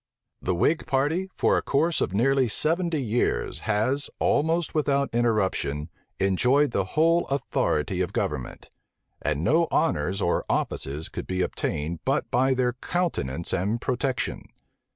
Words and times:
The 0.41 0.55
whig 0.55 0.87
party, 0.87 1.29
for 1.37 1.57
a 1.57 1.61
course 1.61 2.01
of 2.01 2.11
near 2.11 2.49
seventy 2.49 3.03
years, 3.03 3.59
has, 3.69 4.09
almost 4.17 4.73
without 4.73 5.13
interruption, 5.13 5.91
enjoyed 6.19 6.71
the 6.71 6.83
whole 6.97 7.27
authority 7.27 8.01
of 8.01 8.11
government; 8.11 8.71
and 9.21 9.43
no 9.43 9.67
honors 9.69 10.19
or 10.19 10.43
offices 10.49 11.07
could 11.07 11.27
be 11.27 11.43
obtained 11.43 11.99
but 12.03 12.31
by 12.31 12.55
their 12.55 12.73
countenance 12.73 13.53
and 13.53 13.79
protection. 13.79 14.41